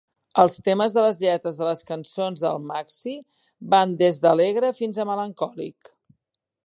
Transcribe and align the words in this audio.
Els 0.43 0.53
temes 0.67 0.93
de 0.95 1.01
les 1.07 1.19
lletres 1.23 1.59
de 1.59 1.67
les 1.67 1.83
cançons 1.91 2.41
del 2.45 2.57
Maxi 2.71 3.13
van 3.75 3.93
des 4.01 4.21
d'alegre 4.25 4.73
fins 4.81 5.01
a 5.01 5.07
melancòlic. 5.13 5.93